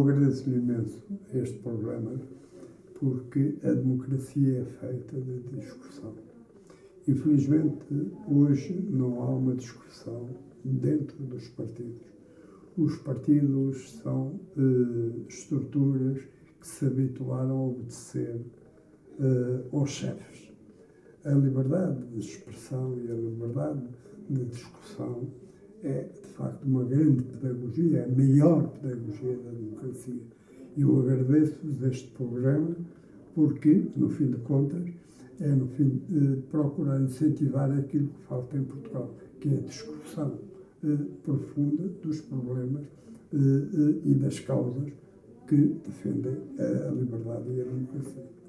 Agradeço-lhe 0.00 0.56
imenso 0.56 1.02
este 1.34 1.58
programa, 1.58 2.18
porque 2.98 3.54
a 3.62 3.72
democracia 3.72 4.60
é 4.60 4.64
feita 4.64 5.20
de 5.20 5.40
discussão. 5.58 6.14
Infelizmente, 7.06 7.84
hoje 8.26 8.72
não 8.88 9.22
há 9.22 9.28
uma 9.28 9.54
discussão 9.54 10.30
dentro 10.64 11.22
dos 11.24 11.48
partidos. 11.48 12.06
Os 12.78 12.96
partidos 12.96 13.90
são 14.02 14.40
uh, 14.56 15.24
estruturas 15.28 16.18
que 16.60 16.66
se 16.66 16.86
habituaram 16.86 17.58
a 17.58 17.66
obedecer 17.68 18.40
uh, 19.18 19.76
aos 19.76 19.90
chefes. 19.90 20.50
A 21.24 21.32
liberdade 21.32 22.06
de 22.06 22.20
expressão 22.20 22.96
e 22.98 23.10
a 23.10 23.14
liberdade 23.14 23.86
de 24.30 24.44
discussão 24.46 25.28
é, 25.82 26.06
de 26.22 26.28
facto, 26.28 26.64
uma 26.64 26.84
grande 26.84 27.22
pedagogia, 27.22 28.04
a 28.04 28.08
maior 28.08 28.68
pedagogia 28.68 29.36
da 29.36 29.50
democracia. 29.50 30.20
Eu 30.76 31.00
agradeço-vos 31.00 31.82
este 31.82 32.08
programa, 32.12 32.76
porque, 33.34 33.84
no 33.96 34.08
fim 34.08 34.30
de 34.30 34.38
contas, 34.38 34.82
é 35.40 35.48
no 35.48 35.66
fim 35.68 36.00
de 36.08 36.42
procurar 36.50 37.00
incentivar 37.00 37.70
aquilo 37.72 38.08
que 38.08 38.22
falta 38.24 38.56
em 38.56 38.64
Portugal, 38.64 39.14
que 39.40 39.48
é 39.48 39.58
a 39.58 39.60
discussão 39.60 40.38
eh, 40.84 40.96
profunda 41.24 41.84
dos 42.02 42.20
problemas 42.22 42.84
eh, 43.32 43.36
eh, 43.36 44.00
e 44.04 44.14
das 44.14 44.38
causas 44.40 44.92
que 45.48 45.56
defendem 45.56 46.36
a 46.58 46.90
liberdade 46.90 47.50
e 47.50 47.60
a 47.60 47.64
democracia. 47.64 48.39